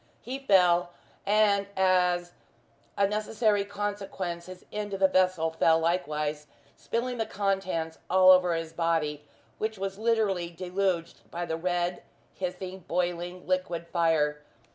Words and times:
He 0.23 0.39
fell, 0.39 0.93
and 1.27 1.67
as 1.77 2.31
a 2.97 3.05
necessary 3.07 3.63
consequence 3.63 4.47
his 4.47 4.65
end 4.71 4.95
of 4.95 4.99
the 4.99 5.07
vessel 5.07 5.51
fell 5.51 5.77
likewise, 5.79 6.47
spilling 6.75 7.19
the 7.19 7.27
contents 7.27 7.99
all 8.09 8.31
over 8.31 8.55
his 8.55 8.73
body, 8.73 9.23
which 9.59 9.77
was 9.77 9.99
literally 9.99 10.49
deluged 10.49 11.29
by 11.29 11.45
the 11.45 11.55
red, 11.55 12.01
hissing, 12.33 12.79
boiling 12.87 13.45
liquid 13.45 13.85
fire. 13.89 14.41